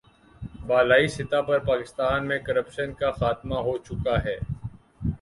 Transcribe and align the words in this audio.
بالائی 0.67 1.07
سطح 1.07 1.41
پر 1.41 1.59
پاکستان 1.65 2.27
میں 2.27 2.39
کرپشن 2.39 2.93
کا 2.93 3.11
خاتمہ 3.11 3.59
ہو 3.59 3.77
چکا 3.79 4.17
ہے 4.23 4.37